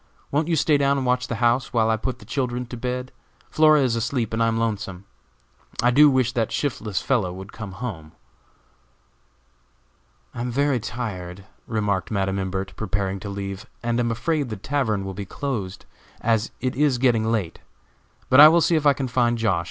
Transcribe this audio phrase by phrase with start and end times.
[0.31, 3.11] Won't you stay down and watch the house, while I put the children to bed?
[3.51, 5.05] Flora is asleep, and I am lonesome.
[5.83, 8.13] I do wish that shiftless fellow would come home."
[10.33, 15.05] "I am very tired," remarked Madam Imbert, preparing to leave, "and am afraid the tavern
[15.05, 15.85] will be closed,
[16.19, 17.59] as it is getting late;
[18.27, 19.59] but I will see if I can find Josh.